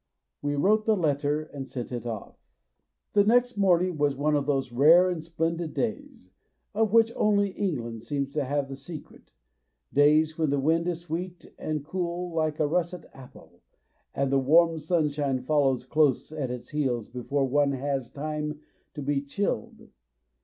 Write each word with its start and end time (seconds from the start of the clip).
We 0.41 0.55
wrote 0.55 0.85
the 0.87 0.95
letter 0.97 1.43
and 1.43 1.67
sent 1.67 1.91
it 1.91 2.07
off. 2.07 2.35
The 3.13 3.23
next 3.23 3.55
morning 3.55 3.99
was 3.99 4.15
one 4.15 4.35
of 4.35 4.47
those 4.47 4.71
rare 4.71 5.11
and 5.11 5.23
splendid 5.23 5.75
days 5.75 6.31
of 6.73 6.91
which 6.91 7.13
only 7.15 7.49
England 7.49 8.01
seems 8.01 8.33
to 8.33 8.43
have 8.45 8.67
the 8.67 8.75
secret 8.75 9.33
days 9.93 10.39
when 10.39 10.49
the 10.49 10.57
wind 10.59 10.87
is 10.87 11.01
sweet 11.01 11.53
and 11.59 11.85
cool 11.85 12.33
like 12.33 12.59
a 12.59 12.65
russet 12.65 13.05
apple, 13.13 13.61
and 14.15 14.31
the 14.31 14.39
warm 14.39 14.79
sunshine 14.79 15.43
follows 15.43 15.85
close 15.85 16.31
at 16.31 16.49
its 16.49 16.69
heels 16.69 17.07
before 17.07 17.45
one 17.45 17.73
has 17.73 18.09
time 18.09 18.59
to 18.95 19.03
be 19.03 19.21
chilled. 19.21 19.89